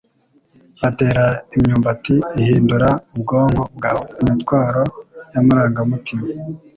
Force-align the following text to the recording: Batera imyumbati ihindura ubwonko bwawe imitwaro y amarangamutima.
Batera 0.81 1.25
imyumbati 1.55 2.15
ihindura 2.41 2.89
ubwonko 3.15 3.63
bwawe 3.77 4.03
imitwaro 4.21 4.83
y 5.33 5.35
amarangamutima. 5.41 6.25